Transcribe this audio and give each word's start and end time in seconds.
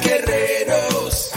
guerreros. 0.00 1.32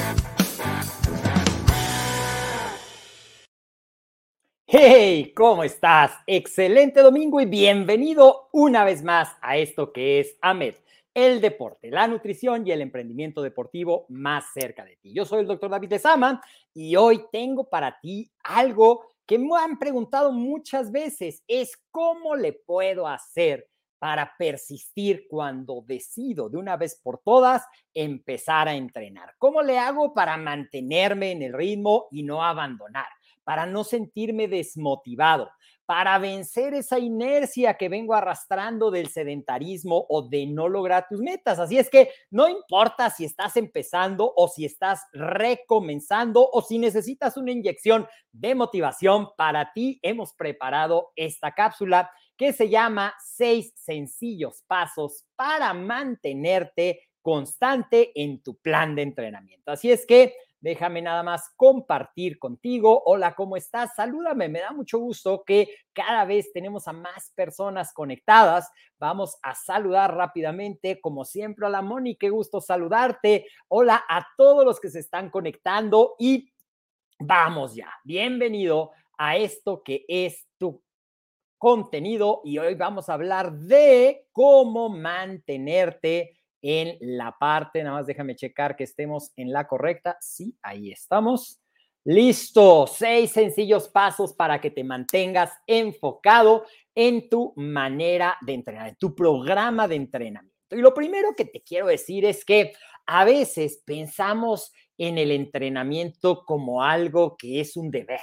¡Hey! 4.66 5.34
¿Cómo 5.36 5.64
estás? 5.64 6.14
Excelente 6.26 7.02
domingo 7.02 7.42
y 7.42 7.46
bienvenido 7.46 8.50
una 8.52 8.86
vez 8.86 9.04
más 9.04 9.36
a 9.42 9.58
esto 9.58 9.92
que 9.92 10.20
es 10.20 10.38
AMED, 10.42 10.76
el 11.14 11.42
deporte, 11.42 11.92
la 11.92 12.08
nutrición 12.08 12.66
y 12.66 12.72
el 12.72 12.82
emprendimiento 12.82 13.42
deportivo 13.42 14.06
más 14.10 14.46
cerca 14.54 14.86
de 14.86 14.96
ti. 14.96 15.14
Yo 15.14 15.26
soy 15.26 15.42
el 15.42 15.48
doctor 15.48 15.70
David 15.70 15.92
Lezama 15.92 16.42
y 16.74 16.96
hoy 16.96 17.26
tengo 17.32 17.70
para 17.70 18.00
ti 18.00 18.32
algo 18.44 19.12
que 19.26 19.38
me 19.38 19.58
han 19.58 19.80
preguntado 19.80 20.32
muchas 20.32 20.92
veces, 20.92 21.44
es 21.48 21.78
cómo 21.90 22.36
le 22.36 22.54
puedo 22.54 23.08
hacer 23.08 23.71
para 24.02 24.34
persistir 24.36 25.28
cuando 25.30 25.84
decido 25.86 26.50
de 26.50 26.58
una 26.58 26.76
vez 26.76 27.00
por 27.04 27.20
todas 27.20 27.64
empezar 27.94 28.68
a 28.68 28.74
entrenar. 28.74 29.36
¿Cómo 29.38 29.62
le 29.62 29.78
hago 29.78 30.16
para 30.16 30.38
mantenerme 30.38 31.30
en 31.30 31.44
el 31.44 31.54
ritmo 31.54 32.08
y 32.10 32.24
no 32.24 32.44
abandonar? 32.44 33.06
para 33.44 33.66
no 33.66 33.84
sentirme 33.84 34.48
desmotivado, 34.48 35.50
para 35.86 36.18
vencer 36.20 36.74
esa 36.74 37.00
inercia 37.00 37.74
que 37.74 37.90
vengo 37.90 38.14
arrastrando 38.14 38.92
del 38.92 39.08
sedentarismo 39.08 40.06
o 40.08 40.22
de 40.22 40.46
no 40.46 40.70
lograr 40.70 41.08
tus 41.10 41.20
metas. 41.20 41.60
Así 41.60 41.78
es 41.78 41.90
que 41.90 42.12
no 42.30 42.48
importa 42.48 43.10
si 43.10 43.26
estás 43.26 43.58
empezando 43.58 44.32
o 44.36 44.48
si 44.48 44.64
estás 44.64 45.02
recomenzando 45.12 46.48
o 46.50 46.62
si 46.62 46.78
necesitas 46.78 47.36
una 47.36 47.52
inyección 47.52 48.08
de 48.32 48.56
motivación, 48.56 49.30
para 49.36 49.74
ti 49.74 50.00
hemos 50.02 50.34
preparado 50.34 51.12
esta 51.16 51.54
cápsula 51.54 52.10
que 52.42 52.54
se 52.54 52.70
llama 52.70 53.14
seis 53.24 53.72
sencillos 53.76 54.64
pasos 54.66 55.28
para 55.36 55.76
mantenerte 55.76 57.08
constante 57.22 58.12
en 58.16 58.42
tu 58.42 58.58
plan 58.58 58.96
de 58.96 59.04
entrenamiento. 59.04 59.70
Así 59.72 59.92
es 59.92 60.08
que 60.08 60.34
déjame 60.60 61.04
nada 61.04 61.22
más 61.22 61.54
compartir 61.56 62.40
contigo. 62.40 63.04
Hola, 63.06 63.36
¿cómo 63.36 63.58
estás? 63.58 63.94
Salúdame, 63.96 64.50
me 64.50 64.62
da 64.62 64.72
mucho 64.72 64.98
gusto 64.98 65.44
que 65.46 65.70
cada 65.94 66.26
vez 66.26 66.52
tenemos 66.52 66.88
a 66.88 66.94
más 66.94 67.32
personas 67.36 67.94
conectadas. 67.94 68.72
Vamos 68.98 69.38
a 69.44 69.54
saludar 69.54 70.16
rápidamente, 70.16 71.00
como 71.00 71.26
siempre, 71.26 71.68
a 71.68 71.70
la 71.70 71.84
Moni, 71.84 72.16
qué 72.16 72.32
gusto 72.32 72.60
saludarte. 72.60 73.46
Hola 73.68 74.04
a 74.10 74.26
todos 74.36 74.66
los 74.66 74.80
que 74.80 74.90
se 74.90 74.98
están 74.98 75.30
conectando 75.30 76.16
y 76.18 76.52
vamos 77.20 77.76
ya. 77.76 77.94
Bienvenido 78.04 78.94
a 79.16 79.38
esto 79.38 79.84
que 79.84 80.06
es 80.08 80.48
tu 80.58 80.82
contenido 81.62 82.42
y 82.44 82.58
hoy 82.58 82.74
vamos 82.74 83.08
a 83.08 83.14
hablar 83.14 83.54
de 83.54 84.26
cómo 84.32 84.90
mantenerte 84.90 86.40
en 86.60 86.98
la 87.02 87.38
parte, 87.40 87.84
nada 87.84 87.98
más 87.98 88.08
déjame 88.08 88.36
checar 88.36 88.76
que 88.76 88.86
estemos 88.86 89.32
en 89.36 89.54
la 89.54 89.68
correcta. 89.68 90.18
Sí, 90.22 90.58
ahí 90.64 90.92
estamos. 90.92 91.62
Listo, 92.04 92.88
seis 92.88 93.30
sencillos 93.30 93.90
pasos 93.90 94.34
para 94.34 94.60
que 94.60 94.72
te 94.72 94.84
mantengas 94.84 95.52
enfocado 95.68 96.66
en 96.96 97.30
tu 97.30 97.54
manera 97.56 98.40
de 98.42 98.54
entrenar, 98.54 98.88
en 98.88 98.96
tu 98.96 99.14
programa 99.14 99.88
de 99.88 99.98
entrenamiento. 99.98 100.76
Y 100.76 100.82
lo 100.82 100.96
primero 100.96 101.36
que 101.38 101.46
te 101.46 101.62
quiero 101.62 101.86
decir 101.86 102.26
es 102.26 102.44
que 102.44 102.74
a 103.06 103.24
veces 103.24 103.84
pensamos 103.86 104.72
en 104.98 105.20
el 105.20 105.30
entrenamiento 105.30 106.44
como 106.44 106.82
algo 106.82 107.38
que 107.38 107.60
es 107.60 107.78
un 107.78 107.92
deber, 107.92 108.20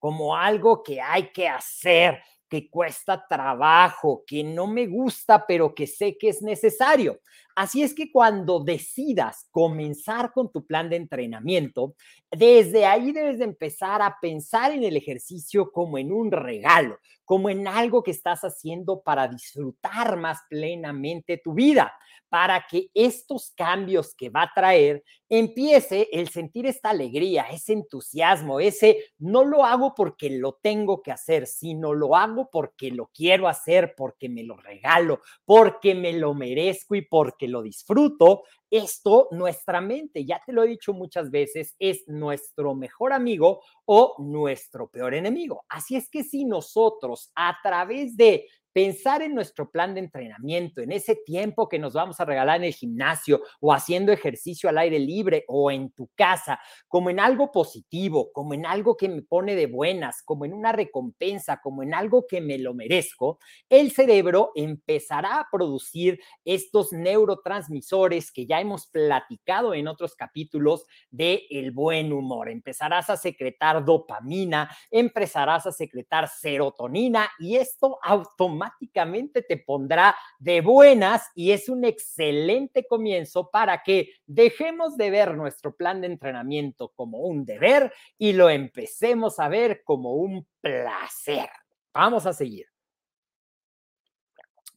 como 0.00 0.34
algo 0.34 0.82
que 0.82 1.00
hay 1.00 1.30
que 1.30 1.46
hacer, 1.46 2.20
que 2.50 2.68
cuesta 2.68 3.24
trabajo, 3.28 4.24
que 4.26 4.42
no 4.42 4.66
me 4.66 4.86
gusta, 4.86 5.46
pero 5.46 5.74
que 5.74 5.86
sé 5.86 6.18
que 6.18 6.28
es 6.28 6.42
necesario. 6.42 7.20
Así 7.54 7.82
es 7.82 7.94
que 7.94 8.10
cuando 8.10 8.60
decidas 8.60 9.46
comenzar 9.50 10.32
con 10.32 10.50
tu 10.50 10.66
plan 10.66 10.90
de 10.90 10.96
entrenamiento, 10.96 11.94
desde 12.30 12.86
ahí 12.86 13.12
debes 13.12 13.38
de 13.38 13.44
empezar 13.44 14.02
a 14.02 14.16
pensar 14.20 14.72
en 14.72 14.82
el 14.82 14.96
ejercicio 14.96 15.70
como 15.70 15.96
en 15.96 16.12
un 16.12 16.32
regalo, 16.32 16.98
como 17.24 17.48
en 17.48 17.68
algo 17.68 18.02
que 18.02 18.10
estás 18.10 18.40
haciendo 18.42 19.00
para 19.00 19.28
disfrutar 19.28 20.16
más 20.16 20.40
plenamente 20.48 21.40
tu 21.42 21.54
vida, 21.54 21.92
para 22.30 22.64
que 22.66 22.88
estos 22.94 23.52
cambios 23.56 24.14
que 24.14 24.30
va 24.30 24.42
a 24.42 24.52
traer 24.54 25.02
empiece 25.28 26.08
el 26.12 26.28
sentir 26.28 26.66
esta 26.66 26.90
alegría, 26.90 27.42
ese 27.50 27.72
entusiasmo, 27.74 28.60
ese 28.60 29.04
no 29.18 29.44
lo 29.44 29.64
hago 29.64 29.94
porque 29.94 30.30
lo 30.30 30.58
tengo 30.62 31.02
que 31.02 31.12
hacer, 31.12 31.46
sino 31.46 31.92
lo 31.92 32.16
hago 32.16 32.48
porque 32.50 32.90
lo 32.90 33.10
quiero 33.12 33.48
hacer, 33.48 33.94
porque 33.96 34.28
me 34.28 34.44
lo 34.44 34.56
regalo, 34.56 35.20
porque 35.44 35.94
me 35.94 36.12
lo 36.12 36.34
merezco 36.34 36.94
y 36.94 37.02
porque 37.02 37.48
lo 37.48 37.62
disfruto, 37.62 38.44
esto, 38.70 39.28
nuestra 39.32 39.80
mente, 39.80 40.24
ya 40.24 40.40
te 40.46 40.52
lo 40.52 40.62
he 40.62 40.68
dicho 40.68 40.92
muchas 40.92 41.30
veces, 41.30 41.74
es 41.78 42.06
nuestro 42.06 42.74
mejor 42.74 43.12
amigo 43.12 43.62
o 43.84 44.14
nuestro 44.18 44.88
peor 44.88 45.14
enemigo. 45.14 45.64
Así 45.68 45.96
es 45.96 46.08
que 46.08 46.22
si 46.22 46.44
nosotros 46.44 47.32
a 47.34 47.58
través 47.62 48.16
de 48.16 48.46
pensar 48.72 49.22
en 49.22 49.34
nuestro 49.34 49.70
plan 49.70 49.94
de 49.94 50.00
entrenamiento, 50.00 50.80
en 50.80 50.92
ese 50.92 51.16
tiempo 51.16 51.68
que 51.68 51.78
nos 51.78 51.92
vamos 51.92 52.20
a 52.20 52.24
regalar 52.24 52.58
en 52.58 52.64
el 52.64 52.72
gimnasio 52.74 53.42
o 53.60 53.72
haciendo 53.72 54.12
ejercicio 54.12 54.68
al 54.68 54.78
aire 54.78 54.98
libre 54.98 55.44
o 55.48 55.70
en 55.70 55.90
tu 55.92 56.08
casa, 56.14 56.60
como 56.88 57.10
en 57.10 57.20
algo 57.20 57.50
positivo, 57.50 58.30
como 58.32 58.54
en 58.54 58.66
algo 58.66 58.96
que 58.96 59.08
me 59.08 59.22
pone 59.22 59.54
de 59.54 59.66
buenas, 59.66 60.22
como 60.22 60.44
en 60.44 60.52
una 60.52 60.72
recompensa, 60.72 61.60
como 61.62 61.82
en 61.82 61.94
algo 61.94 62.26
que 62.28 62.40
me 62.40 62.58
lo 62.58 62.74
merezco, 62.74 63.38
el 63.68 63.90
cerebro 63.90 64.52
empezará 64.54 65.40
a 65.40 65.48
producir 65.50 66.20
estos 66.44 66.92
neurotransmisores 66.92 68.30
que 68.30 68.46
ya 68.46 68.60
hemos 68.60 68.86
platicado 68.86 69.74
en 69.74 69.88
otros 69.88 70.14
capítulos 70.14 70.86
de 71.10 71.46
el 71.50 71.72
buen 71.72 72.12
humor. 72.12 72.48
Empezarás 72.48 73.10
a 73.10 73.16
secretar 73.16 73.84
dopamina, 73.84 74.70
empezarás 74.90 75.66
a 75.66 75.72
secretar 75.72 76.28
serotonina 76.28 77.30
y 77.38 77.56
esto 77.56 77.98
automáticamente 78.02 78.59
automáticamente 78.60 79.42
te 79.42 79.56
pondrá 79.56 80.16
de 80.38 80.60
buenas 80.60 81.30
y 81.34 81.52
es 81.52 81.68
un 81.68 81.84
excelente 81.84 82.86
comienzo 82.86 83.50
para 83.50 83.82
que 83.82 84.10
dejemos 84.26 84.96
de 84.96 85.10
ver 85.10 85.34
nuestro 85.34 85.74
plan 85.74 86.00
de 86.00 86.08
entrenamiento 86.08 86.92
como 86.94 87.20
un 87.20 87.44
deber 87.44 87.92
y 88.18 88.32
lo 88.32 88.50
empecemos 88.50 89.38
a 89.38 89.48
ver 89.48 89.82
como 89.84 90.14
un 90.14 90.46
placer. 90.60 91.48
Vamos 91.92 92.26
a 92.26 92.32
seguir. 92.32 92.66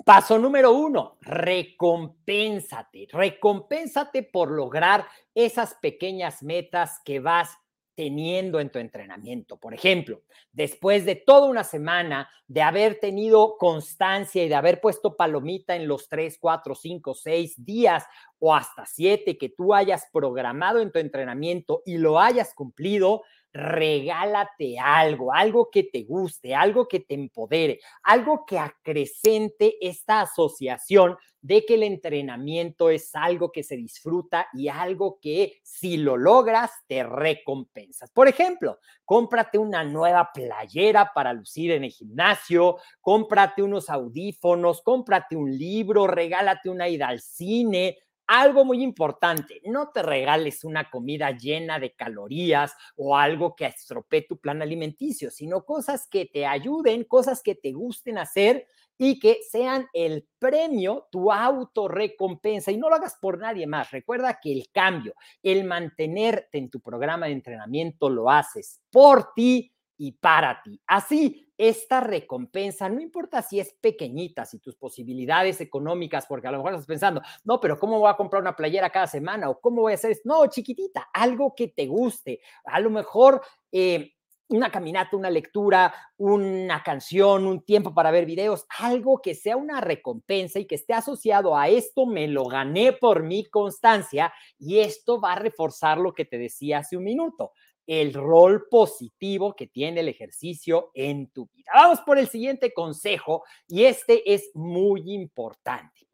Paso 0.06 0.38
número 0.38 0.74
uno, 0.74 1.18
recompénsate. 1.22 3.08
Recompénsate 3.10 4.24
por 4.24 4.52
lograr 4.52 5.06
esas 5.34 5.76
pequeñas 5.76 6.44
metas 6.44 7.00
que 7.06 7.22
vas 7.22 7.58
teniendo 7.96 8.60
en 8.60 8.70
tu 8.70 8.80
entrenamiento. 8.80 9.58
Por 9.58 9.74
ejemplo, 9.74 10.22
después 10.52 11.06
de 11.06 11.16
toda 11.16 11.48
una 11.48 11.64
semana 11.64 12.30
de 12.48 12.62
haber 12.62 13.00
tenido 13.00 13.58
constancia 13.58 14.44
y 14.44 14.50
de 14.50 14.56
haber 14.56 14.82
puesto 14.82 15.16
palomita 15.16 15.76
en 15.76 15.88
los 15.88 16.10
3, 16.10 16.38
4, 16.40 16.76
5, 16.76 17.14
6 17.14 17.66
días 17.66 18.06
o 18.40 18.56
hasta 18.56 18.86
7 18.86 19.38
que 19.38 19.50
tú 19.50 19.74
hayas 19.74 20.08
programado 20.12 20.80
en 20.80 20.92
tu 20.92 21.00
entrenamiento 21.00 21.82
y 21.86 21.98
lo 21.98 22.20
hayas 22.20 22.54
cumplido, 22.54 23.24
regálate 23.54 24.80
algo, 24.80 25.34
algo 25.34 25.70
que 25.72 25.84
te 25.84 26.04
guste, 26.04 26.56
algo 26.56 26.88
que 26.88 27.00
te 27.00 27.14
empodere, 27.14 27.80
algo 28.02 28.46
que 28.46 28.58
acrecente 28.58 29.78
esta 29.80 30.22
asociación 30.22 31.16
de 31.44 31.66
que 31.66 31.76
el 31.76 31.84
entrenamiento 31.84 32.90
es 32.90 33.14
algo 33.16 33.52
que 33.52 33.64
se 33.64 33.76
disfruta 33.76 34.48
y 34.54 34.70
algo 34.70 35.20
que 35.22 35.60
si 35.62 35.98
lo 35.98 36.16
logras 36.16 36.72
te 36.88 37.04
recompensas. 37.04 38.10
Por 38.12 38.30
ejemplo, 38.30 38.80
cómprate 39.04 39.58
una 39.58 39.84
nueva 39.84 40.32
playera 40.34 41.12
para 41.14 41.34
lucir 41.34 41.72
en 41.72 41.84
el 41.84 41.92
gimnasio, 41.92 42.78
cómprate 43.02 43.62
unos 43.62 43.90
audífonos, 43.90 44.82
cómprate 44.82 45.36
un 45.36 45.56
libro, 45.56 46.08
regálate 46.08 46.70
una 46.70 46.88
ida 46.88 47.10
al 47.10 47.20
cine, 47.20 47.98
algo 48.28 48.66
muy 48.66 48.82
importante, 48.84 49.62
no 49.66 49.90
te 49.92 50.02
regales 50.02 50.64
una 50.64 50.90
comida 50.90 51.32
llena 51.32 51.80
de 51.80 51.94
calorías 51.94 52.74
o 52.96 53.18
algo 53.18 53.56
que 53.56 53.66
estropee 53.66 54.26
tu 54.28 54.38
plan 54.38 54.62
alimenticio, 54.62 55.32
sino 55.32 55.66
cosas 55.66 56.08
que 56.10 56.26
te 56.26 56.46
ayuden, 56.46 57.04
cosas 57.04 57.42
que 57.44 57.56
te 57.56 57.72
gusten 57.72 58.18
hacer 58.18 58.68
y 58.98 59.20
que 59.20 59.40
sean 59.50 59.88
el 59.94 60.28
premio, 60.40 61.08
tu 61.12 61.32
autorrecompensa 61.32 62.72
y 62.72 62.78
no 62.78 62.90
lo 62.90 62.96
hagas 62.96 63.18
por 63.20 63.40
nadie 63.40 63.68
más. 63.68 63.92
Recuerda 63.92 64.40
que 64.42 64.52
el 64.52 64.70
cambio, 64.72 65.16
el 65.42 65.64
mantenerte 65.64 66.58
en 66.58 66.70
tu 66.70 66.80
programa 66.80 67.26
de 67.26 67.34
entrenamiento 67.34 68.10
lo 68.10 68.30
haces 68.30 68.82
por 68.92 69.34
ti 69.34 69.73
y 69.98 70.14
para 70.14 70.62
ti. 70.64 70.80
Así, 70.88 71.52
esta 71.58 72.00
recompensa, 72.02 72.90
no 72.90 73.00
importa 73.00 73.42
si 73.42 73.60
es 73.60 73.74
pequeñita, 73.74 74.46
si 74.46 74.60
tus 74.60 74.76
posibilidades 74.76 75.62
económicas, 75.62 76.26
porque 76.26 76.48
a 76.48 76.52
lo 76.52 76.58
mejor 76.58 76.74
estás 76.74 76.88
pensando, 76.88 77.22
no, 77.44 77.60
pero 77.60 77.80
¿cómo 77.80 78.00
voy 78.00 78.10
a 78.10 78.18
comprar 78.18 78.42
una 78.42 78.56
playera 78.56 78.90
cada 78.90 79.08
semana? 79.08 79.50
¿O 79.50 79.60
cómo 79.60 79.82
voy 79.82 79.94
a 79.94 79.96
hacer 79.96 80.12
esto? 80.12 80.28
No, 80.28 80.48
chiquitita, 80.48 81.10
algo 81.14 81.54
que 81.56 81.70
te 81.70 81.88
guste. 81.88 82.42
A 82.66 82.80
lo 82.80 82.90
mejor... 82.90 83.42
Eh, 83.72 84.14
una 84.54 84.72
caminata, 84.72 85.18
una 85.18 85.32
lectura, 85.32 85.94
una 86.18 86.84
canción, 86.84 87.48
un 87.48 87.62
tiempo 87.62 87.94
para 87.94 88.12
ver 88.12 88.26
videos, 88.26 88.66
algo 88.80 89.20
que 89.20 89.34
sea 89.34 89.58
una 89.58 89.82
recompensa 89.82 90.60
y 90.60 90.66
que 90.66 90.76
esté 90.76 90.94
asociado 90.94 91.58
a 91.58 91.70
esto 91.70 92.06
me 92.06 92.28
lo 92.28 92.46
gané 92.46 92.94
por 92.94 93.24
mi 93.24 93.46
constancia 93.46 94.32
y 94.60 94.80
esto 94.80 95.20
va 95.20 95.34
a 95.34 95.40
reforzar 95.40 95.98
lo 95.98 96.14
que 96.14 96.26
te 96.26 96.38
decía 96.38 96.80
hace 96.80 96.98
un 96.98 97.04
minuto 97.04 97.52
el 97.86 98.14
rol 98.14 98.68
positivo 98.70 99.56
que 99.58 99.68
tiene 99.68 100.00
el 100.00 100.08
ejercicio 100.08 100.92
en 100.94 101.28
tu 101.32 101.48
vida. 101.48 101.70
Vamos 101.74 102.00
por 102.02 102.18
el 102.18 102.30
siguiente 102.30 102.74
consejo 102.74 103.44
y 103.68 103.84
este 103.84 104.34
es 104.34 104.52
muy 104.54 105.14
importante. 105.14 106.08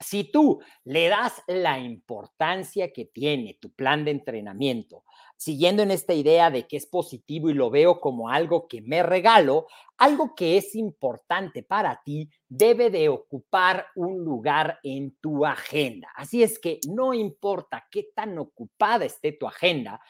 Si 0.00 0.24
tú 0.24 0.60
le 0.84 1.08
das 1.08 1.42
la 1.46 1.78
importancia 1.78 2.92
que 2.92 3.06
tiene 3.06 3.54
tu 3.60 3.72
plan 3.72 4.04
de 4.04 4.10
entrenamiento, 4.12 5.02
siguiendo 5.38 5.84
en 5.84 5.92
esta 5.92 6.14
idea 6.14 6.50
de 6.50 6.66
que 6.66 6.76
es 6.76 6.86
positivo 6.86 7.48
y 7.48 7.54
lo 7.54 7.70
veo 7.70 8.00
como 8.00 8.28
algo 8.28 8.66
que 8.66 8.82
me 8.82 9.04
regalo, 9.04 9.68
algo 9.96 10.34
que 10.34 10.56
es 10.56 10.74
importante 10.74 11.62
para 11.62 12.02
ti 12.04 12.28
debe 12.48 12.90
de 12.90 13.08
ocupar 13.08 13.86
un 13.94 14.24
lugar 14.24 14.80
en 14.82 15.16
tu 15.20 15.46
agenda. 15.46 16.08
Así 16.16 16.42
es 16.42 16.58
que 16.58 16.80
no 16.88 17.14
importa 17.14 17.86
qué 17.90 18.08
tan 18.14 18.36
ocupada 18.38 19.04
esté 19.04 19.32
tu 19.32 19.46
agenda, 19.46 20.00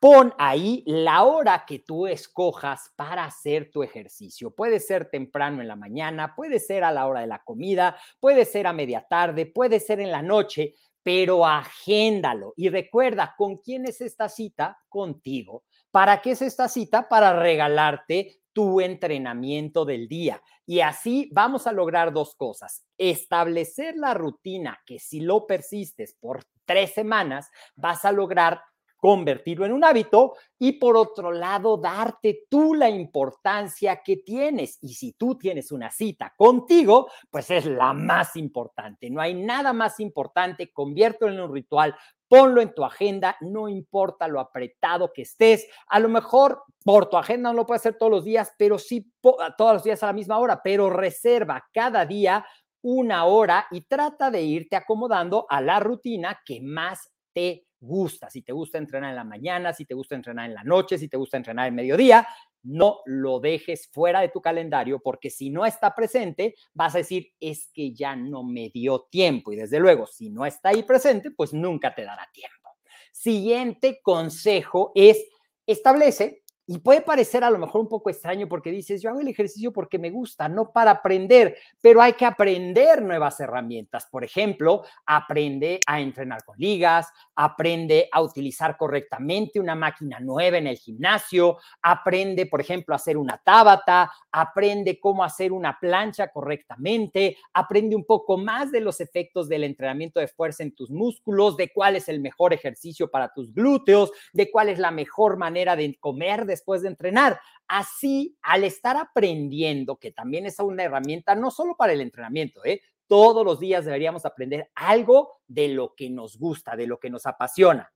pon 0.00 0.34
ahí 0.38 0.82
la 0.86 1.24
hora 1.24 1.64
que 1.66 1.78
tú 1.78 2.06
escojas 2.06 2.90
para 2.96 3.24
hacer 3.24 3.70
tu 3.70 3.82
ejercicio. 3.82 4.50
Puede 4.50 4.80
ser 4.80 5.10
temprano 5.10 5.60
en 5.60 5.68
la 5.68 5.76
mañana, 5.76 6.34
puede 6.34 6.58
ser 6.58 6.82
a 6.84 6.90
la 6.90 7.06
hora 7.06 7.20
de 7.20 7.26
la 7.26 7.44
comida, 7.44 7.96
puede 8.18 8.46
ser 8.46 8.66
a 8.66 8.72
media 8.72 9.06
tarde, 9.08 9.46
puede 9.46 9.78
ser 9.78 10.00
en 10.00 10.10
la 10.10 10.22
noche, 10.22 10.74
pero 11.02 11.46
agéndalo. 11.46 12.54
Y 12.56 12.68
recuerda, 12.68 13.34
¿con 13.36 13.58
quién 13.58 13.86
es 13.86 14.00
esta 14.00 14.28
cita? 14.28 14.78
Contigo. 14.88 15.64
¿Para 15.90 16.20
qué 16.20 16.32
es 16.32 16.42
esta 16.42 16.68
cita? 16.68 17.08
Para 17.08 17.38
regalarte 17.38 18.42
tu 18.52 18.80
entrenamiento 18.80 19.84
del 19.84 20.08
día. 20.08 20.42
Y 20.66 20.80
así 20.80 21.28
vamos 21.32 21.66
a 21.66 21.72
lograr 21.72 22.12
dos 22.12 22.34
cosas. 22.34 22.84
Establecer 22.98 23.96
la 23.96 24.14
rutina 24.14 24.80
que 24.86 24.98
si 24.98 25.20
lo 25.20 25.46
persistes 25.46 26.14
por 26.20 26.44
tres 26.64 26.92
semanas, 26.92 27.50
vas 27.74 28.04
a 28.04 28.12
lograr 28.12 28.62
convertirlo 29.02 29.66
en 29.66 29.72
un 29.72 29.82
hábito 29.82 30.34
y 30.60 30.74
por 30.74 30.96
otro 30.96 31.32
lado, 31.32 31.76
darte 31.76 32.44
tú 32.48 32.72
la 32.72 32.88
importancia 32.88 34.00
que 34.00 34.18
tienes. 34.18 34.78
Y 34.80 34.94
si 34.94 35.14
tú 35.14 35.36
tienes 35.36 35.72
una 35.72 35.90
cita 35.90 36.32
contigo, 36.36 37.10
pues 37.28 37.50
es 37.50 37.66
la 37.66 37.92
más 37.94 38.36
importante. 38.36 39.10
No 39.10 39.20
hay 39.20 39.34
nada 39.34 39.72
más 39.72 39.98
importante. 39.98 40.72
Conviértelo 40.72 41.32
en 41.32 41.40
un 41.40 41.52
ritual. 41.52 41.96
Ponlo 42.28 42.60
en 42.60 42.72
tu 42.76 42.84
agenda, 42.84 43.36
no 43.40 43.68
importa 43.68 44.28
lo 44.28 44.38
apretado 44.38 45.12
que 45.12 45.22
estés. 45.22 45.66
A 45.88 45.98
lo 45.98 46.08
mejor 46.08 46.62
por 46.84 47.06
tu 47.10 47.16
agenda 47.16 47.50
no 47.50 47.56
lo 47.56 47.66
puedes 47.66 47.82
hacer 47.82 47.98
todos 47.98 48.12
los 48.12 48.24
días, 48.24 48.52
pero 48.56 48.78
sí 48.78 49.12
todos 49.20 49.74
los 49.74 49.82
días 49.82 50.00
a 50.04 50.06
la 50.06 50.12
misma 50.12 50.38
hora, 50.38 50.62
pero 50.62 50.90
reserva 50.90 51.68
cada 51.72 52.06
día 52.06 52.46
una 52.82 53.24
hora 53.24 53.66
y 53.72 53.80
trata 53.80 54.30
de 54.30 54.42
irte 54.42 54.76
acomodando 54.76 55.44
a 55.48 55.60
la 55.60 55.80
rutina 55.80 56.40
que 56.46 56.60
más 56.60 57.10
te 57.32 57.66
gusta. 57.82 58.30
Si 58.30 58.42
te 58.42 58.52
gusta 58.52 58.78
entrenar 58.78 59.10
en 59.10 59.16
la 59.16 59.24
mañana, 59.24 59.72
si 59.72 59.84
te 59.84 59.94
gusta 59.94 60.14
entrenar 60.14 60.46
en 60.46 60.54
la 60.54 60.64
noche, 60.64 60.96
si 60.96 61.08
te 61.08 61.16
gusta 61.16 61.36
entrenar 61.36 61.68
en 61.68 61.74
mediodía, 61.74 62.26
no 62.62 63.00
lo 63.06 63.40
dejes 63.40 63.88
fuera 63.92 64.20
de 64.20 64.28
tu 64.28 64.40
calendario 64.40 65.00
porque 65.00 65.30
si 65.30 65.50
no 65.50 65.66
está 65.66 65.94
presente, 65.94 66.54
vas 66.72 66.94
a 66.94 66.98
decir, 66.98 67.32
es 67.40 67.68
que 67.74 67.92
ya 67.92 68.14
no 68.14 68.44
me 68.44 68.70
dio 68.70 69.02
tiempo. 69.10 69.52
Y 69.52 69.56
desde 69.56 69.80
luego, 69.80 70.06
si 70.06 70.30
no 70.30 70.46
está 70.46 70.70
ahí 70.70 70.84
presente, 70.84 71.32
pues 71.32 71.52
nunca 71.52 71.94
te 71.94 72.04
dará 72.04 72.28
tiempo. 72.32 72.70
Siguiente 73.12 74.00
consejo 74.02 74.92
es 74.94 75.26
establece 75.66 76.41
y 76.66 76.78
puede 76.78 77.00
parecer 77.00 77.42
a 77.42 77.50
lo 77.50 77.58
mejor 77.58 77.80
un 77.80 77.88
poco 77.88 78.08
extraño 78.08 78.48
porque 78.48 78.70
dices, 78.70 79.02
yo 79.02 79.10
hago 79.10 79.20
el 79.20 79.28
ejercicio 79.28 79.72
porque 79.72 79.98
me 79.98 80.10
gusta, 80.10 80.48
no 80.48 80.72
para 80.72 80.92
aprender, 80.92 81.56
pero 81.80 82.00
hay 82.00 82.12
que 82.12 82.24
aprender 82.24 83.02
nuevas 83.02 83.40
herramientas. 83.40 84.06
Por 84.06 84.22
ejemplo, 84.22 84.84
aprende 85.04 85.80
a 85.86 86.00
entrenar 86.00 86.44
con 86.44 86.56
ligas, 86.58 87.08
aprende 87.34 88.08
a 88.12 88.22
utilizar 88.22 88.76
correctamente 88.76 89.58
una 89.58 89.74
máquina 89.74 90.20
nueva 90.20 90.58
en 90.58 90.68
el 90.68 90.76
gimnasio, 90.76 91.58
aprende, 91.82 92.46
por 92.46 92.60
ejemplo, 92.60 92.94
a 92.94 92.96
hacer 92.96 93.16
una 93.16 93.38
tábata, 93.38 94.12
aprende 94.30 95.00
cómo 95.00 95.24
hacer 95.24 95.52
una 95.52 95.78
plancha 95.80 96.28
correctamente, 96.28 97.38
aprende 97.52 97.96
un 97.96 98.04
poco 98.04 98.36
más 98.36 98.70
de 98.70 98.80
los 98.80 99.00
efectos 99.00 99.48
del 99.48 99.64
entrenamiento 99.64 100.20
de 100.20 100.28
fuerza 100.28 100.62
en 100.62 100.74
tus 100.74 100.90
músculos, 100.90 101.56
de 101.56 101.72
cuál 101.72 101.96
es 101.96 102.08
el 102.08 102.20
mejor 102.20 102.52
ejercicio 102.52 103.10
para 103.10 103.32
tus 103.32 103.52
glúteos, 103.52 104.12
de 104.32 104.48
cuál 104.50 104.68
es 104.68 104.78
la 104.78 104.92
mejor 104.92 105.36
manera 105.36 105.74
de 105.74 105.96
comer 105.98 106.51
después 106.52 106.82
de 106.82 106.88
entrenar. 106.88 107.40
Así, 107.66 108.36
al 108.42 108.64
estar 108.64 108.96
aprendiendo, 108.96 109.96
que 109.96 110.12
también 110.12 110.46
es 110.46 110.58
una 110.58 110.84
herramienta 110.84 111.34
no 111.34 111.50
solo 111.50 111.76
para 111.76 111.92
el 111.92 112.00
entrenamiento, 112.00 112.64
¿eh? 112.64 112.80
todos 113.08 113.44
los 113.44 113.60
días 113.60 113.84
deberíamos 113.84 114.24
aprender 114.24 114.70
algo 114.74 115.40
de 115.46 115.68
lo 115.68 115.94
que 115.94 116.08
nos 116.08 116.38
gusta, 116.38 116.76
de 116.76 116.86
lo 116.86 116.98
que 116.98 117.10
nos 117.10 117.26
apasiona. 117.26 117.92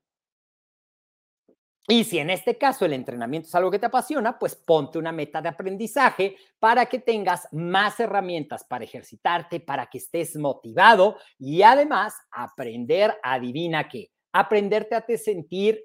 Y 1.88 2.02
si 2.04 2.18
en 2.18 2.30
este 2.30 2.58
caso 2.58 2.84
el 2.84 2.92
entrenamiento 2.92 3.48
es 3.48 3.54
algo 3.54 3.70
que 3.70 3.78
te 3.78 3.86
apasiona, 3.86 4.38
pues 4.38 4.56
ponte 4.56 4.98
una 4.98 5.12
meta 5.12 5.40
de 5.40 5.48
aprendizaje 5.48 6.36
para 6.58 6.86
que 6.86 6.98
tengas 6.98 7.46
más 7.52 8.00
herramientas 8.00 8.64
para 8.64 8.84
ejercitarte, 8.84 9.60
para 9.60 9.86
que 9.86 9.98
estés 9.98 10.36
motivado 10.36 11.16
y 11.38 11.62
además 11.62 12.14
aprender, 12.32 13.16
adivina 13.22 13.88
qué, 13.88 14.10
aprenderte 14.32 14.96
a 14.96 15.06
te 15.06 15.16
sentir 15.16 15.84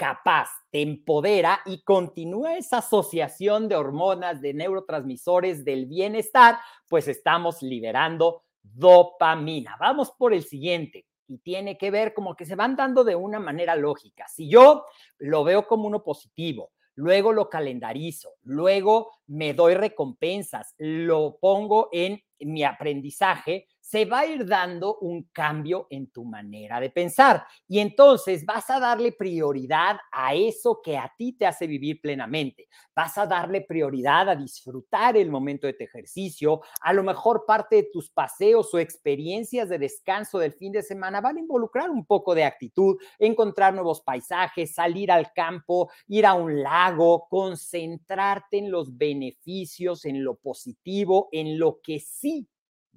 capaz, 0.00 0.48
te 0.70 0.80
empodera 0.80 1.60
y 1.66 1.82
continúa 1.82 2.56
esa 2.56 2.78
asociación 2.78 3.68
de 3.68 3.76
hormonas, 3.76 4.40
de 4.40 4.54
neurotransmisores 4.54 5.62
del 5.62 5.84
bienestar, 5.84 6.56
pues 6.88 7.06
estamos 7.06 7.60
liberando 7.60 8.44
dopamina. 8.62 9.76
Vamos 9.78 10.10
por 10.12 10.32
el 10.32 10.42
siguiente 10.42 11.04
y 11.28 11.36
tiene 11.36 11.76
que 11.76 11.90
ver 11.90 12.14
como 12.14 12.34
que 12.34 12.46
se 12.46 12.54
van 12.54 12.76
dando 12.76 13.04
de 13.04 13.14
una 13.14 13.40
manera 13.40 13.76
lógica. 13.76 14.26
Si 14.26 14.48
yo 14.48 14.86
lo 15.18 15.44
veo 15.44 15.66
como 15.66 15.86
uno 15.86 16.02
positivo, 16.02 16.70
luego 16.94 17.34
lo 17.34 17.50
calendarizo, 17.50 18.30
luego 18.44 19.10
me 19.26 19.52
doy 19.52 19.74
recompensas, 19.74 20.74
lo 20.78 21.36
pongo 21.38 21.90
en 21.92 22.22
mi 22.38 22.64
aprendizaje, 22.64 23.68
se 23.80 24.04
va 24.04 24.20
a 24.20 24.26
ir 24.26 24.46
dando 24.46 24.98
un 24.98 25.24
cambio 25.32 25.86
en 25.90 26.10
tu 26.10 26.24
manera 26.24 26.80
de 26.80 26.90
pensar. 26.90 27.44
Y 27.66 27.80
entonces 27.80 28.44
vas 28.44 28.70
a 28.70 28.78
darle 28.78 29.12
prioridad 29.12 29.98
a 30.12 30.34
eso 30.34 30.80
que 30.82 30.96
a 30.96 31.12
ti 31.16 31.32
te 31.32 31.46
hace 31.46 31.66
vivir 31.66 32.00
plenamente. 32.00 32.68
Vas 32.94 33.18
a 33.18 33.26
darle 33.26 33.62
prioridad 33.62 34.28
a 34.28 34.36
disfrutar 34.36 35.16
el 35.16 35.30
momento 35.30 35.66
de 35.66 35.72
tu 35.72 35.84
ejercicio. 35.84 36.60
A 36.80 36.92
lo 36.92 37.02
mejor 37.02 37.44
parte 37.46 37.76
de 37.76 37.88
tus 37.92 38.10
paseos 38.10 38.72
o 38.74 38.78
experiencias 38.78 39.68
de 39.68 39.78
descanso 39.78 40.38
del 40.38 40.52
fin 40.52 40.72
de 40.72 40.82
semana 40.82 41.20
van 41.20 41.36
a 41.36 41.40
involucrar 41.40 41.90
un 41.90 42.04
poco 42.04 42.34
de 42.34 42.44
actitud, 42.44 42.96
encontrar 43.18 43.74
nuevos 43.74 44.02
paisajes, 44.02 44.74
salir 44.74 45.10
al 45.10 45.32
campo, 45.32 45.90
ir 46.06 46.26
a 46.26 46.34
un 46.34 46.62
lago, 46.62 47.26
concentrarte 47.28 48.58
en 48.58 48.70
los 48.70 48.96
beneficios, 48.96 50.04
en 50.04 50.22
lo 50.22 50.36
positivo, 50.36 51.28
en 51.32 51.58
lo 51.58 51.80
que 51.82 51.98
sí 51.98 52.48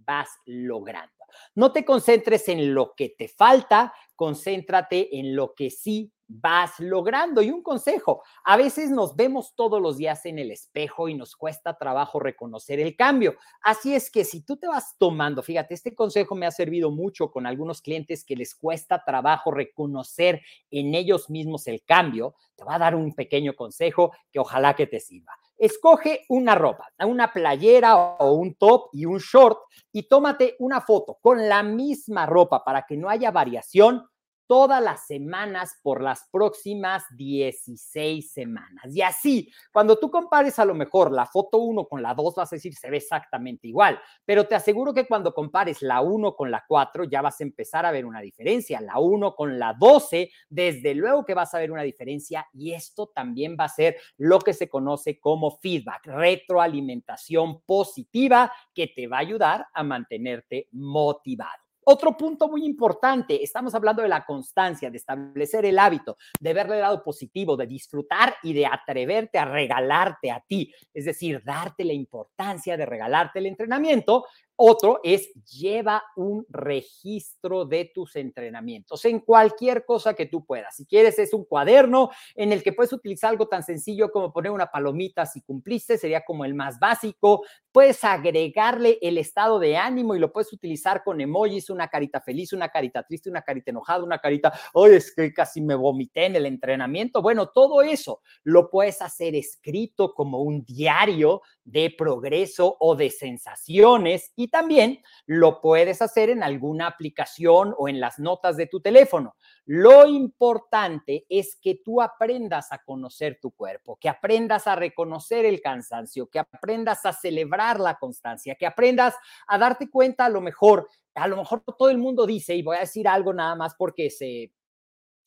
vas 0.05 0.29
logrando. 0.45 1.13
No 1.55 1.71
te 1.71 1.83
concentres 1.85 2.47
en 2.49 2.73
lo 2.73 2.93
que 2.95 3.09
te 3.09 3.27
falta, 3.27 3.93
concéntrate 4.15 5.19
en 5.19 5.35
lo 5.35 5.53
que 5.53 5.69
sí 5.69 6.11
vas 6.27 6.79
logrando. 6.79 7.41
Y 7.41 7.51
un 7.51 7.61
consejo, 7.61 8.23
a 8.43 8.57
veces 8.57 8.89
nos 8.89 9.15
vemos 9.15 9.53
todos 9.55 9.81
los 9.81 9.97
días 9.97 10.25
en 10.25 10.39
el 10.39 10.51
espejo 10.51 11.09
y 11.09 11.13
nos 11.13 11.35
cuesta 11.35 11.77
trabajo 11.77 12.19
reconocer 12.19 12.79
el 12.79 12.95
cambio. 12.95 13.35
Así 13.61 13.93
es 13.95 14.09
que 14.09 14.25
si 14.25 14.41
tú 14.41 14.57
te 14.57 14.67
vas 14.67 14.95
tomando, 14.97 15.43
fíjate, 15.43 15.73
este 15.73 15.93
consejo 15.95 16.35
me 16.35 16.45
ha 16.45 16.51
servido 16.51 16.91
mucho 16.91 17.31
con 17.31 17.45
algunos 17.45 17.81
clientes 17.81 18.25
que 18.25 18.35
les 18.35 18.55
cuesta 18.55 19.03
trabajo 19.03 19.51
reconocer 19.51 20.41
en 20.71 20.95
ellos 20.95 21.29
mismos 21.29 21.67
el 21.67 21.83
cambio, 21.83 22.35
te 22.55 22.63
va 22.63 22.75
a 22.75 22.79
dar 22.79 22.95
un 22.95 23.13
pequeño 23.13 23.55
consejo 23.55 24.11
que 24.31 24.39
ojalá 24.39 24.75
que 24.75 24.87
te 24.87 24.99
sirva. 24.99 25.33
Escoge 25.57 26.25
una 26.29 26.55
ropa, 26.55 26.89
una 27.05 27.31
playera 27.31 27.95
o 27.95 28.33
un 28.33 28.55
top 28.55 28.89
y 28.93 29.05
un 29.05 29.19
short 29.19 29.59
y 29.91 30.03
tómate 30.03 30.55
una 30.59 30.81
foto 30.81 31.17
con 31.21 31.47
la 31.47 31.63
misma 31.63 32.25
ropa 32.25 32.63
para 32.63 32.85
que 32.85 32.97
no 32.97 33.09
haya 33.09 33.31
variación 33.31 34.05
todas 34.47 34.81
las 34.81 35.05
semanas 35.07 35.79
por 35.81 36.01
las 36.01 36.27
próximas 36.31 37.03
16 37.15 38.31
semanas. 38.31 38.85
Y 38.95 39.01
así, 39.01 39.51
cuando 39.71 39.97
tú 39.97 40.09
compares 40.11 40.59
a 40.59 40.65
lo 40.65 40.73
mejor 40.73 41.11
la 41.11 41.25
foto 41.25 41.59
1 41.59 41.85
con 41.85 42.01
la 42.01 42.13
2, 42.13 42.35
vas 42.35 42.51
a 42.53 42.55
decir, 42.55 42.73
se 42.75 42.89
ve 42.89 42.97
exactamente 42.97 43.67
igual, 43.67 43.99
pero 44.25 44.45
te 44.47 44.55
aseguro 44.55 44.93
que 44.93 45.07
cuando 45.07 45.33
compares 45.33 45.81
la 45.81 46.01
1 46.01 46.35
con 46.35 46.51
la 46.51 46.63
4, 46.67 47.05
ya 47.05 47.21
vas 47.21 47.39
a 47.39 47.43
empezar 47.43 47.85
a 47.85 47.91
ver 47.91 48.05
una 48.05 48.21
diferencia. 48.21 48.81
La 48.81 48.99
1 48.99 49.35
con 49.35 49.59
la 49.59 49.73
12, 49.73 50.29
desde 50.49 50.93
luego 50.95 51.25
que 51.25 51.33
vas 51.33 51.53
a 51.53 51.59
ver 51.59 51.71
una 51.71 51.83
diferencia 51.83 52.47
y 52.53 52.73
esto 52.73 53.07
también 53.07 53.55
va 53.59 53.65
a 53.65 53.69
ser 53.69 53.97
lo 54.17 54.39
que 54.39 54.53
se 54.53 54.69
conoce 54.69 55.19
como 55.19 55.57
feedback, 55.59 56.05
retroalimentación 56.05 57.61
positiva 57.61 58.51
que 58.73 58.87
te 58.87 59.07
va 59.07 59.17
a 59.17 59.21
ayudar 59.21 59.67
a 59.73 59.83
mantenerte 59.83 60.67
motivado. 60.71 61.62
Otro 61.85 62.15
punto 62.15 62.47
muy 62.47 62.65
importante, 62.65 63.43
estamos 63.43 63.75
hablando 63.75 64.01
de 64.01 64.07
la 64.07 64.25
constancia, 64.25 64.89
de 64.89 64.97
establecer 64.97 65.65
el 65.65 65.79
hábito, 65.79 66.17
de 66.39 66.53
verle 66.53 66.75
el 66.75 66.81
lado 66.81 67.03
positivo, 67.03 67.57
de 67.57 67.67
disfrutar 67.67 68.35
y 68.41 68.53
de 68.53 68.65
atreverte 68.65 69.37
a 69.37 69.45
regalarte 69.45 70.31
a 70.31 70.39
ti, 70.39 70.73
es 70.93 71.05
decir, 71.05 71.41
darte 71.43 71.83
la 71.83 71.93
importancia 71.93 72.77
de 72.77 72.85
regalarte 72.85 73.39
el 73.39 73.47
entrenamiento. 73.47 74.25
Otro 74.55 74.99
es 75.03 75.33
lleva 75.45 76.03
un 76.15 76.45
registro 76.49 77.65
de 77.65 77.91
tus 77.93 78.15
entrenamientos 78.15 79.03
en 79.05 79.19
cualquier 79.19 79.83
cosa 79.85 80.13
que 80.13 80.27
tú 80.27 80.45
puedas. 80.45 80.75
Si 80.75 80.85
quieres, 80.85 81.17
es 81.19 81.33
un 81.33 81.45
cuaderno 81.45 82.11
en 82.35 82.51
el 82.51 82.61
que 82.61 82.73
puedes 82.73 82.93
utilizar 82.93 83.31
algo 83.31 83.47
tan 83.47 83.63
sencillo 83.63 84.11
como 84.11 84.31
poner 84.31 84.51
una 84.51 84.67
palomita 84.67 85.25
si 85.25 85.41
cumpliste, 85.41 85.97
sería 85.97 86.23
como 86.23 86.45
el 86.45 86.53
más 86.53 86.79
básico. 86.79 87.43
Puedes 87.71 88.03
agregarle 88.03 88.99
el 89.01 89.17
estado 89.17 89.59
de 89.59 89.77
ánimo 89.77 90.15
y 90.15 90.19
lo 90.19 90.31
puedes 90.31 90.53
utilizar 90.53 91.03
con 91.03 91.19
emojis, 91.19 91.71
una 91.71 91.87
carita 91.87 92.21
feliz, 92.21 92.53
una 92.53 92.69
carita 92.69 93.03
triste, 93.03 93.29
una 93.29 93.41
carita 93.41 93.71
enojada, 93.71 94.03
una 94.03 94.19
carita, 94.19 94.53
hoy 94.73 94.95
es 94.95 95.13
que 95.15 95.33
casi 95.33 95.61
me 95.61 95.75
vomité 95.75 96.25
en 96.25 96.35
el 96.35 96.45
entrenamiento. 96.45 97.21
Bueno, 97.21 97.49
todo 97.49 97.81
eso 97.81 98.21
lo 98.43 98.69
puedes 98.69 99.01
hacer 99.01 99.35
escrito 99.35 100.13
como 100.13 100.41
un 100.41 100.63
diario 100.63 101.41
de 101.65 101.93
progreso 101.97 102.75
o 102.79 102.95
de 102.95 103.09
sensaciones 103.09 104.31
y 104.35 104.49
también 104.49 105.01
lo 105.25 105.61
puedes 105.61 106.01
hacer 106.01 106.29
en 106.29 106.43
alguna 106.43 106.87
aplicación 106.87 107.73
o 107.77 107.87
en 107.87 107.99
las 107.99 108.19
notas 108.19 108.57
de 108.57 108.67
tu 108.67 108.81
teléfono. 108.81 109.35
Lo 109.65 110.05
importante 110.05 111.25
es 111.29 111.55
que 111.55 111.79
tú 111.83 112.01
aprendas 112.01 112.71
a 112.71 112.79
conocer 112.79 113.39
tu 113.41 113.51
cuerpo, 113.51 113.97
que 113.99 114.09
aprendas 114.09 114.67
a 114.67 114.75
reconocer 114.75 115.45
el 115.45 115.61
cansancio, 115.61 116.27
que 116.29 116.39
aprendas 116.39 117.05
a 117.05 117.13
celebrar 117.13 117.79
la 117.79 117.97
constancia, 117.97 118.55
que 118.55 118.65
aprendas 118.65 119.15
a 119.47 119.57
darte 119.57 119.89
cuenta 119.89 120.25
a 120.25 120.29
lo 120.29 120.41
mejor, 120.41 120.89
a 121.15 121.27
lo 121.27 121.37
mejor 121.37 121.63
todo 121.77 121.89
el 121.89 121.97
mundo 121.97 122.25
dice, 122.25 122.55
y 122.55 122.63
voy 122.63 122.77
a 122.77 122.81
decir 122.81 123.07
algo 123.07 123.33
nada 123.33 123.55
más 123.55 123.75
porque 123.75 124.09
se 124.09 124.51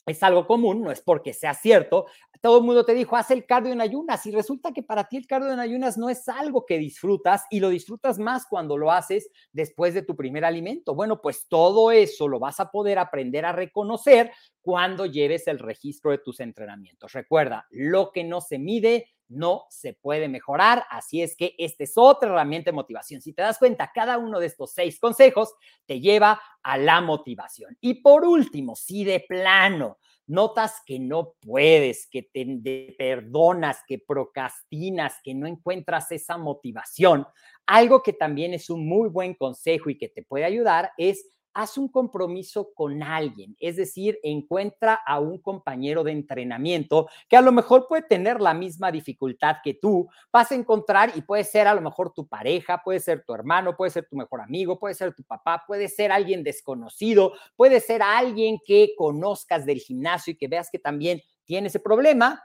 es 0.07 0.23
algo 0.23 0.47
común, 0.47 0.83
no 0.83 0.91
es 0.91 1.01
porque 1.01 1.33
sea 1.33 1.53
cierto. 1.55 2.07
Todo 2.41 2.59
el 2.59 2.65
mundo 2.65 2.85
te 2.85 2.95
dijo, 2.95 3.17
haz 3.17 3.31
el 3.33 3.45
cardio 3.45 3.73
en 3.73 3.81
ayunas 3.81 4.25
y 4.27 4.31
resulta 4.31 4.73
que 4.73 4.83
para 4.83 5.05
ti 5.05 5.17
el 5.17 5.27
cardio 5.27 5.53
en 5.53 5.59
ayunas 5.59 5.99
no 5.99 6.09
es 6.09 6.29
algo 6.29 6.65
que 6.65 6.79
disfrutas 6.79 7.45
y 7.51 7.59
lo 7.61 7.71
disfrutas 7.71 8.19
más 8.19 8.47
cuando 8.47 8.77
lo 8.77 8.93
haces 8.93 9.29
después 9.53 9.95
de 9.95 10.03
tu 10.03 10.15
primer 10.15 10.45
alimento. 10.45 10.95
Bueno, 10.95 11.21
pues 11.21 11.49
todo 11.49 11.91
eso 11.91 12.29
lo 12.29 12.39
vas 12.39 12.61
a 12.61 12.71
poder 12.71 12.99
aprender 12.99 13.45
a 13.45 13.53
reconocer 13.53 14.31
cuando 14.61 15.07
lleves 15.07 15.49
el 15.49 15.59
registro 15.59 16.13
de 16.13 16.19
tus 16.19 16.41
entrenamientos. 16.41 17.13
Recuerda, 17.13 17.67
lo 17.71 18.13
que 18.13 18.23
no 18.23 18.41
se 18.41 18.59
mide 18.59 19.16
no 19.29 19.67
se 19.71 19.95
puede 19.95 20.29
mejorar. 20.29 20.85
Así 20.91 21.23
es 21.23 21.37
que 21.37 21.55
esta 21.59 21.85
es 21.85 21.93
otra 21.97 22.29
herramienta 22.29 22.71
de 22.71 22.75
motivación. 22.75 23.21
Si 23.21 23.33
te 23.33 23.43
das 23.43 23.59
cuenta, 23.59 23.91
cada 23.95 24.19
uno 24.19 24.41
de 24.41 24.47
estos 24.47 24.73
seis 24.73 24.99
consejos 24.99 25.55
te 25.87 26.01
lleva 26.01 26.41
a 26.63 26.79
la 26.79 27.01
motivación. 27.01 27.77
Y 27.81 27.95
por 28.03 28.25
último, 28.25 28.77
si 28.77 29.05
de 29.05 29.21
plano 29.21 29.99
notas 30.27 30.83
que 30.85 30.99
no 30.99 31.35
puedes, 31.41 32.09
que 32.11 32.23
te 32.23 32.95
perdonas, 32.99 33.79
que 33.87 33.99
procrastinas, 33.99 35.15
que 35.23 35.35
no 35.35 35.47
encuentras 35.47 36.11
esa 36.13 36.37
motivación, 36.37 37.27
algo 37.67 38.03
que 38.03 38.13
también 38.13 38.55
es 38.55 38.71
un 38.71 38.89
muy 38.89 39.09
buen 39.09 39.35
consejo 39.35 39.91
y 39.91 39.99
que 39.99 40.09
te 40.09 40.23
puede 40.23 40.45
ayudar 40.45 40.91
es 40.99 41.31
haz 41.57 41.79
un 41.79 41.89
compromiso 41.89 42.75
con 42.75 43.03
alguien, 43.03 43.57
es 43.59 43.77
decir, 43.77 44.19
encuentra 44.23 44.93
a 45.07 45.21
un 45.21 45.39
compañero 45.39 46.05
de 46.05 46.13
entrenamiento 46.13 47.09
que 47.31 47.37
a 47.39 47.41
lo 47.41 47.51
mejor 47.51 47.87
puede 47.89 48.03
tener 48.03 48.43
la 48.43 48.53
misma 48.53 48.93
dificultad 48.93 49.57
que 49.65 49.73
tú, 49.73 50.07
vas 50.31 50.53
a 50.53 50.55
encontrar 50.55 51.13
y 51.17 51.23
puede 51.23 51.45
ser 51.45 51.67
a 51.67 51.75
lo 51.75 51.81
mejor 51.81 52.13
tu 52.13 52.29
pareja, 52.29 52.83
puede 52.85 53.01
ser 53.01 53.25
tu 53.25 53.33
hermano, 53.33 53.75
puede 53.75 53.91
ser 53.91 54.07
tu 54.07 54.17
mejor 54.17 54.43
amigo, 54.43 54.79
puede 54.79 54.95
ser 54.95 55.15
tu 55.15 55.25
papá, 55.25 55.65
puede 55.67 55.89
ser 55.89 56.13
alguien 56.13 56.45
desconocido, 56.45 57.33
puede 57.57 57.81
ser 57.81 58.03
alguien 58.03 58.59
que 58.63 58.93
conozcas 58.95 59.65
del 59.65 59.79
gimnasio 59.79 60.35
y 60.35 60.37
que 60.37 60.49
veas 60.49 60.69
que 60.71 60.79
también 60.79 61.23
tiene 61.47 61.69
ese 61.69 61.81
problema, 61.81 62.45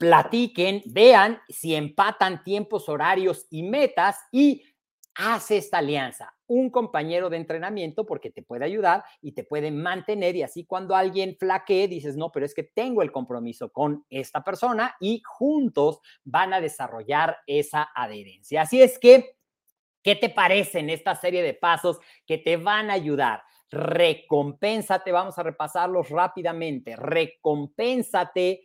platiquen, 0.00 0.82
vean 0.86 1.38
si 1.48 1.74
empatan 1.74 2.42
tiempos, 2.42 2.88
horarios 2.88 3.46
y 3.50 3.62
metas 3.62 4.16
y 4.32 4.64
haz 5.20 5.50
esta 5.50 5.78
alianza 5.78 6.34
un 6.46 6.70
compañero 6.70 7.30
de 7.30 7.36
entrenamiento 7.36 8.04
porque 8.06 8.30
te 8.30 8.42
puede 8.42 8.64
ayudar 8.64 9.04
y 9.20 9.32
te 9.32 9.44
puede 9.44 9.70
mantener 9.70 10.34
y 10.34 10.42
así 10.42 10.64
cuando 10.64 10.96
alguien 10.96 11.36
flaquee 11.38 11.86
dices, 11.86 12.16
no, 12.16 12.32
pero 12.32 12.44
es 12.44 12.54
que 12.54 12.64
tengo 12.64 13.02
el 13.02 13.12
compromiso 13.12 13.70
con 13.70 14.04
esta 14.10 14.42
persona 14.42 14.96
y 14.98 15.22
juntos 15.24 16.00
van 16.24 16.52
a 16.52 16.60
desarrollar 16.60 17.36
esa 17.46 17.90
adherencia. 17.94 18.62
Así 18.62 18.82
es 18.82 18.98
que, 18.98 19.36
¿qué 20.02 20.16
te 20.16 20.28
parece 20.30 20.80
en 20.80 20.90
esta 20.90 21.14
serie 21.14 21.42
de 21.42 21.54
pasos 21.54 22.00
que 22.26 22.38
te 22.38 22.56
van 22.56 22.90
a 22.90 22.94
ayudar? 22.94 23.42
Recompénsate, 23.70 25.12
vamos 25.12 25.38
a 25.38 25.44
repasarlos 25.44 26.08
rápidamente. 26.08 26.96
Recompénsate 26.96 28.64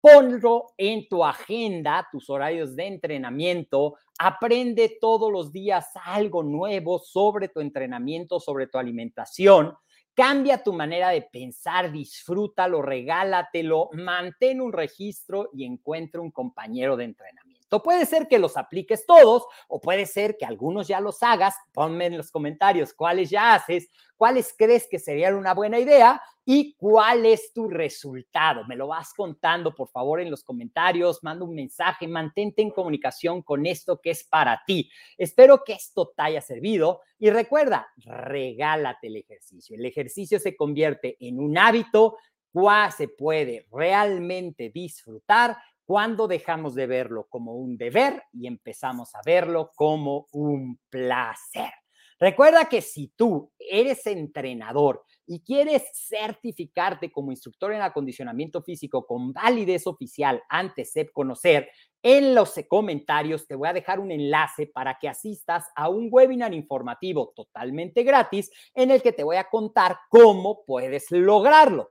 Ponlo 0.00 0.68
en 0.78 1.06
tu 1.08 1.22
agenda, 1.22 2.08
tus 2.10 2.30
horarios 2.30 2.74
de 2.74 2.86
entrenamiento. 2.86 3.96
Aprende 4.18 4.96
todos 4.98 5.30
los 5.30 5.52
días 5.52 5.90
algo 6.04 6.42
nuevo 6.42 6.98
sobre 6.98 7.48
tu 7.48 7.60
entrenamiento, 7.60 8.40
sobre 8.40 8.66
tu 8.66 8.78
alimentación. 8.78 9.74
Cambia 10.14 10.62
tu 10.62 10.72
manera 10.72 11.10
de 11.10 11.22
pensar, 11.22 11.92
disfrútalo, 11.92 12.80
regálatelo, 12.80 13.90
mantén 13.92 14.62
un 14.62 14.72
registro 14.72 15.50
y 15.52 15.64
encuentra 15.64 16.20
un 16.20 16.30
compañero 16.30 16.96
de 16.96 17.04
entrenamiento. 17.04 17.49
Puede 17.78 18.06
ser 18.06 18.26
que 18.26 18.38
los 18.40 18.56
apliques 18.56 19.06
todos 19.06 19.44
o 19.68 19.80
puede 19.80 20.06
ser 20.06 20.36
que 20.36 20.44
algunos 20.44 20.88
ya 20.88 21.00
los 21.00 21.22
hagas. 21.22 21.54
Ponme 21.72 22.06
en 22.06 22.16
los 22.16 22.32
comentarios 22.32 22.92
cuáles 22.92 23.30
ya 23.30 23.54
haces, 23.54 23.88
cuáles 24.16 24.52
crees 24.58 24.88
que 24.90 24.98
serían 24.98 25.36
una 25.36 25.54
buena 25.54 25.78
idea 25.78 26.20
y 26.44 26.74
cuál 26.74 27.26
es 27.26 27.52
tu 27.52 27.68
resultado. 27.68 28.64
Me 28.66 28.74
lo 28.74 28.88
vas 28.88 29.14
contando, 29.14 29.72
por 29.72 29.88
favor, 29.88 30.20
en 30.20 30.30
los 30.30 30.42
comentarios, 30.42 31.22
manda 31.22 31.44
un 31.44 31.54
mensaje, 31.54 32.08
mantente 32.08 32.60
en 32.60 32.70
comunicación 32.70 33.42
con 33.42 33.66
esto 33.66 34.00
que 34.00 34.10
es 34.10 34.24
para 34.24 34.60
ti. 34.66 34.90
Espero 35.16 35.62
que 35.64 35.74
esto 35.74 36.12
te 36.16 36.22
haya 36.22 36.40
servido 36.40 37.02
y 37.18 37.30
recuerda, 37.30 37.88
regálate 37.98 39.06
el 39.06 39.16
ejercicio. 39.16 39.76
El 39.76 39.86
ejercicio 39.86 40.40
se 40.40 40.56
convierte 40.56 41.16
en 41.20 41.38
un 41.38 41.56
hábito, 41.56 42.16
cuál 42.52 42.90
se 42.92 43.08
puede 43.08 43.66
realmente 43.70 44.70
disfrutar 44.70 45.56
cuando 45.90 46.28
dejamos 46.28 46.76
de 46.76 46.86
verlo 46.86 47.26
como 47.28 47.56
un 47.56 47.76
deber 47.76 48.22
y 48.32 48.46
empezamos 48.46 49.12
a 49.16 49.22
verlo 49.26 49.72
como 49.74 50.28
un 50.30 50.78
placer. 50.88 51.72
Recuerda 52.16 52.68
que 52.68 52.80
si 52.80 53.08
tú 53.16 53.50
eres 53.58 54.06
entrenador 54.06 55.02
y 55.26 55.42
quieres 55.42 55.82
certificarte 55.92 57.10
como 57.10 57.32
instructor 57.32 57.72
en 57.72 57.82
acondicionamiento 57.82 58.62
físico 58.62 59.04
con 59.04 59.32
validez 59.32 59.88
oficial 59.88 60.40
ante 60.48 60.84
SEP 60.84 61.10
Conocer, 61.12 61.68
en 62.04 62.36
los 62.36 62.54
comentarios 62.68 63.48
te 63.48 63.56
voy 63.56 63.68
a 63.68 63.72
dejar 63.72 63.98
un 63.98 64.12
enlace 64.12 64.68
para 64.68 64.96
que 64.96 65.08
asistas 65.08 65.64
a 65.74 65.88
un 65.88 66.06
webinar 66.08 66.54
informativo 66.54 67.32
totalmente 67.34 68.04
gratis 68.04 68.48
en 68.76 68.92
el 68.92 69.02
que 69.02 69.12
te 69.12 69.24
voy 69.24 69.38
a 69.38 69.48
contar 69.50 69.98
cómo 70.08 70.64
puedes 70.64 71.10
lograrlo. 71.10 71.90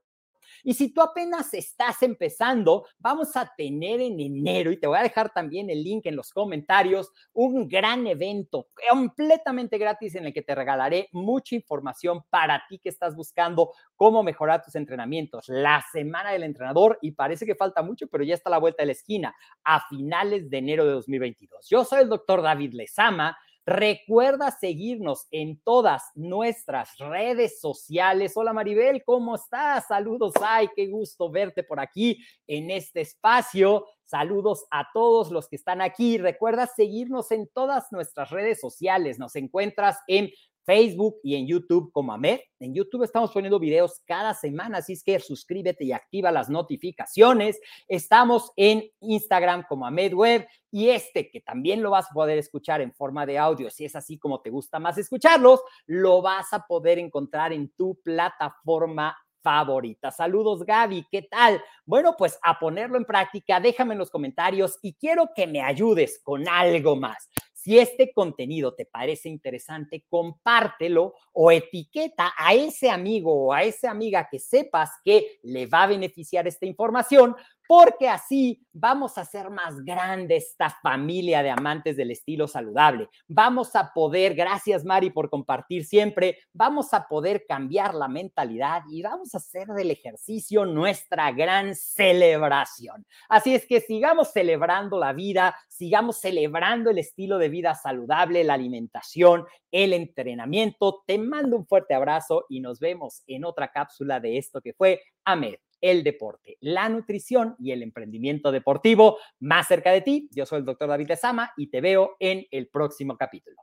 Y 0.63 0.73
si 0.73 0.93
tú 0.93 1.01
apenas 1.01 1.53
estás 1.53 2.01
empezando, 2.03 2.85
vamos 2.97 3.35
a 3.35 3.51
tener 3.55 4.01
en 4.01 4.19
enero, 4.19 4.71
y 4.71 4.79
te 4.79 4.87
voy 4.87 4.97
a 4.97 5.03
dejar 5.03 5.31
también 5.31 5.69
el 5.69 5.83
link 5.83 6.05
en 6.05 6.15
los 6.15 6.31
comentarios, 6.31 7.11
un 7.33 7.67
gran 7.67 8.07
evento 8.07 8.67
completamente 8.89 9.77
gratis 9.77 10.15
en 10.15 10.25
el 10.25 10.33
que 10.33 10.41
te 10.41 10.55
regalaré 10.55 11.09
mucha 11.11 11.55
información 11.55 12.23
para 12.29 12.63
ti 12.67 12.79
que 12.79 12.89
estás 12.89 13.15
buscando 13.15 13.71
cómo 13.95 14.23
mejorar 14.23 14.63
tus 14.63 14.75
entrenamientos. 14.75 15.49
La 15.49 15.83
semana 15.91 16.31
del 16.31 16.43
entrenador, 16.43 16.97
y 17.01 17.11
parece 17.11 17.45
que 17.45 17.55
falta 17.55 17.81
mucho, 17.81 18.07
pero 18.07 18.23
ya 18.23 18.35
está 18.35 18.49
a 18.49 18.51
la 18.51 18.57
vuelta 18.57 18.83
de 18.83 18.87
la 18.87 18.93
esquina, 18.93 19.35
a 19.63 19.87
finales 19.87 20.49
de 20.49 20.57
enero 20.57 20.85
de 20.85 20.91
2022. 20.91 21.67
Yo 21.69 21.83
soy 21.83 22.01
el 22.01 22.09
doctor 22.09 22.41
David 22.41 22.73
Lezama 22.73 23.37
Recuerda 23.69 24.49
seguirnos 24.49 25.27
en 25.29 25.61
todas 25.61 26.01
nuestras 26.15 26.97
redes 26.97 27.61
sociales. 27.61 28.35
Hola 28.35 28.51
Maribel, 28.51 29.03
¿cómo 29.05 29.35
estás? 29.35 29.85
Saludos, 29.85 30.33
ay, 30.41 30.69
qué 30.75 30.87
gusto 30.87 31.29
verte 31.29 31.61
por 31.61 31.79
aquí 31.79 32.17
en 32.47 32.71
este 32.71 33.01
espacio. 33.01 33.85
Saludos 34.05 34.65
a 34.71 34.87
todos 34.91 35.29
los 35.29 35.47
que 35.47 35.57
están 35.57 35.81
aquí. 35.81 36.17
Recuerda 36.17 36.65
seguirnos 36.65 37.29
en 37.29 37.47
todas 37.53 37.91
nuestras 37.91 38.31
redes 38.31 38.59
sociales. 38.59 39.19
Nos 39.19 39.35
encuentras 39.35 39.99
en 40.07 40.31
Facebook 40.65 41.17
y 41.23 41.35
en 41.35 41.47
YouTube 41.47 41.91
como 41.91 42.13
AMED. 42.13 42.39
En 42.59 42.73
YouTube 42.73 43.03
estamos 43.03 43.31
poniendo 43.31 43.59
videos 43.59 44.01
cada 44.05 44.33
semana, 44.33 44.79
así 44.79 44.93
es 44.93 45.03
que 45.03 45.19
suscríbete 45.19 45.83
y 45.85 45.91
activa 45.91 46.31
las 46.31 46.49
notificaciones. 46.49 47.59
Estamos 47.87 48.51
en 48.55 48.83
Instagram 48.99 49.65
como 49.67 49.85
AMED 49.85 50.13
Web 50.13 50.47
y 50.71 50.89
este 50.89 51.29
que 51.31 51.41
también 51.41 51.81
lo 51.81 51.91
vas 51.91 52.11
a 52.11 52.13
poder 52.13 52.37
escuchar 52.37 52.81
en 52.81 52.93
forma 52.93 53.25
de 53.25 53.37
audio, 53.37 53.69
si 53.69 53.85
es 53.85 53.95
así 53.95 54.17
como 54.17 54.41
te 54.41 54.49
gusta 54.49 54.79
más 54.79 54.97
escucharlos, 54.97 55.61
lo 55.85 56.21
vas 56.21 56.53
a 56.53 56.65
poder 56.65 56.99
encontrar 56.99 57.53
en 57.53 57.69
tu 57.69 57.99
plataforma 58.03 59.17
favorita. 59.41 60.11
Saludos 60.11 60.63
Gaby, 60.65 61.07
¿qué 61.09 61.23
tal? 61.23 61.61
Bueno, 61.85 62.15
pues 62.17 62.37
a 62.43 62.59
ponerlo 62.59 62.97
en 62.97 63.05
práctica, 63.05 63.59
déjame 63.59 63.93
en 63.93 63.99
los 63.99 64.11
comentarios 64.11 64.77
y 64.81 64.93
quiero 64.93 65.29
que 65.35 65.47
me 65.47 65.61
ayudes 65.61 66.19
con 66.23 66.47
algo 66.47 66.95
más. 66.95 67.29
Si 67.69 67.77
este 67.77 68.11
contenido 68.11 68.73
te 68.73 68.87
parece 68.87 69.29
interesante, 69.29 70.03
compártelo 70.09 71.13
o 71.33 71.51
etiqueta 71.51 72.33
a 72.35 72.55
ese 72.55 72.89
amigo 72.89 73.31
o 73.31 73.53
a 73.53 73.61
esa 73.61 73.91
amiga 73.91 74.27
que 74.27 74.39
sepas 74.39 74.89
que 75.05 75.37
le 75.43 75.67
va 75.67 75.83
a 75.83 75.87
beneficiar 75.87 76.47
esta 76.47 76.65
información 76.65 77.35
porque 77.69 78.09
así 78.09 78.65
vamos 78.73 79.15
a 79.19 79.21
hacer 79.21 79.51
más 79.51 79.85
grande 79.85 80.37
esta 80.37 80.71
familia 80.71 81.43
de 81.43 81.51
amantes 81.51 81.95
del 81.95 82.09
estilo 82.09 82.47
saludable. 82.47 83.09
Vamos 83.27 83.75
a 83.75 83.93
poder, 83.93 84.33
gracias 84.33 84.83
Mari 84.83 85.11
por 85.11 85.29
compartir 85.29 85.85
siempre, 85.85 86.39
vamos 86.51 86.95
a 86.95 87.07
poder 87.07 87.45
cambiar 87.47 87.93
la 87.93 88.07
mentalidad 88.07 88.81
y 88.89 89.03
vamos 89.03 89.35
a 89.35 89.37
hacer 89.37 89.67
del 89.67 89.91
ejercicio 89.91 90.65
nuestra 90.65 91.31
gran 91.31 91.75
celebración. 91.75 93.05
Así 93.29 93.53
es 93.53 93.67
que 93.67 93.81
sigamos 93.81 94.31
celebrando 94.31 94.97
la 94.97 95.13
vida, 95.13 95.55
sigamos 95.67 96.19
celebrando 96.19 96.89
el 96.89 96.97
estilo 96.97 97.37
de 97.37 97.49
vida 97.49 97.75
saludable, 97.75 98.43
la 98.43 98.55
alimentación, 98.55 99.45
el 99.69 99.93
entrenamiento. 99.93 101.03
Te 101.05 101.19
mando 101.19 101.55
un 101.55 101.67
fuerte 101.67 101.93
abrazo 101.93 102.45
y 102.49 102.61
nos 102.61 102.79
vemos 102.79 103.21
en 103.27 103.45
otra 103.45 103.71
cápsula 103.71 104.19
de 104.19 104.39
esto 104.39 104.59
que 104.59 104.73
fue 104.73 105.03
AMED 105.23 105.59
el 105.81 106.03
deporte, 106.03 106.57
la 106.61 106.89
nutrición 106.89 107.55
y 107.59 107.71
el 107.71 107.83
emprendimiento 107.83 108.51
deportivo 108.51 109.17
más 109.39 109.67
cerca 109.67 109.91
de 109.91 110.01
ti. 110.01 110.29
Yo 110.31 110.45
soy 110.45 110.59
el 110.59 110.65
doctor 110.65 110.89
David 110.89 111.09
Lezama 111.09 111.51
y 111.57 111.69
te 111.69 111.81
veo 111.81 112.15
en 112.19 112.45
el 112.51 112.69
próximo 112.69 113.17
capítulo. 113.17 113.57